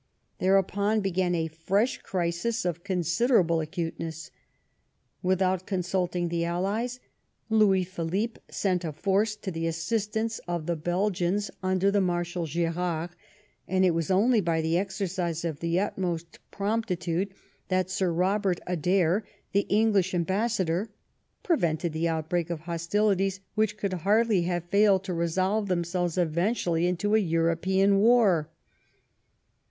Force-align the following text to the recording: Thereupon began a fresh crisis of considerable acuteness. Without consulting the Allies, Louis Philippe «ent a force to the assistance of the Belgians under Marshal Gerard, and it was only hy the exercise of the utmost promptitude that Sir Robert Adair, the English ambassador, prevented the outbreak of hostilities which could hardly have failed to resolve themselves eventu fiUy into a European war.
Thereupon 0.39 1.01
began 1.01 1.35
a 1.35 1.47
fresh 1.47 1.99
crisis 1.99 2.65
of 2.65 2.83
considerable 2.83 3.59
acuteness. 3.61 4.31
Without 5.21 5.67
consulting 5.67 6.29
the 6.29 6.43
Allies, 6.43 6.99
Louis 7.51 7.83
Philippe 7.83 8.41
«ent 8.63 8.83
a 8.83 8.93
force 8.93 9.35
to 9.35 9.51
the 9.51 9.67
assistance 9.67 10.39
of 10.47 10.65
the 10.65 10.75
Belgians 10.75 11.51
under 11.61 11.91
Marshal 12.01 12.47
Gerard, 12.47 13.11
and 13.67 13.85
it 13.85 13.91
was 13.91 14.09
only 14.09 14.41
hy 14.41 14.59
the 14.61 14.75
exercise 14.75 15.45
of 15.45 15.59
the 15.59 15.79
utmost 15.79 16.39
promptitude 16.49 17.35
that 17.67 17.91
Sir 17.91 18.11
Robert 18.11 18.59
Adair, 18.65 19.23
the 19.51 19.67
English 19.69 20.15
ambassador, 20.15 20.89
prevented 21.43 21.93
the 21.93 22.07
outbreak 22.09 22.49
of 22.49 22.61
hostilities 22.61 23.39
which 23.53 23.77
could 23.77 23.93
hardly 23.93 24.41
have 24.41 24.63
failed 24.63 25.03
to 25.03 25.13
resolve 25.13 25.67
themselves 25.67 26.17
eventu 26.17 26.71
fiUy 26.73 26.87
into 26.87 27.13
a 27.13 27.19
European 27.19 27.99
war. 27.99 28.49